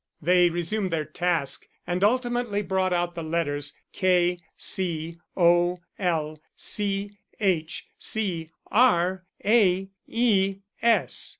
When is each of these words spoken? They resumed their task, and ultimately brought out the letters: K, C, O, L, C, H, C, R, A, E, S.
They 0.19 0.49
resumed 0.49 0.89
their 0.89 1.05
task, 1.05 1.67
and 1.85 2.03
ultimately 2.03 2.63
brought 2.63 2.91
out 2.91 3.13
the 3.13 3.21
letters: 3.21 3.73
K, 3.93 4.39
C, 4.57 5.19
O, 5.37 5.77
L, 5.99 6.41
C, 6.55 7.19
H, 7.39 7.85
C, 7.99 8.49
R, 8.71 9.25
A, 9.45 9.89
E, 10.07 10.55
S. 10.81 11.29